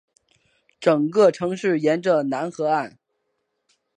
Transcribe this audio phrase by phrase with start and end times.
[0.79, 2.97] 整个城市沿着楠河岸。